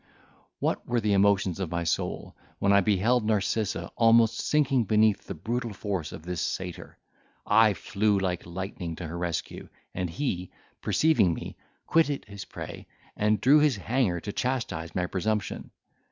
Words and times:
What 0.57 0.87
were 0.87 0.99
the 0.99 1.13
emotions 1.13 1.59
of 1.59 1.69
my 1.69 1.83
soul, 1.83 2.35
when 2.57 2.73
I 2.73 2.81
beheld 2.81 3.23
Narcissa 3.23 3.91
almost 3.95 4.39
sinking 4.39 4.85
beneath 4.85 5.27
the 5.27 5.35
brutal 5.35 5.73
force 5.73 6.11
of 6.11 6.23
this 6.23 6.41
satyr! 6.41 6.97
I 7.45 7.75
flew 7.75 8.17
like 8.17 8.47
lightning 8.47 8.95
to 8.95 9.05
her 9.05 9.15
rescue, 9.15 9.69
and 9.93 10.09
he, 10.09 10.49
perceiving 10.81 11.35
me, 11.35 11.55
quitted 11.85 12.25
his 12.25 12.45
prey, 12.45 12.87
and 13.15 13.39
drew 13.39 13.59
his 13.59 13.75
hanger 13.75 14.19
to 14.21 14.33
chastise 14.33 14.95
my 14.95 15.05
presumption. 15.05 15.69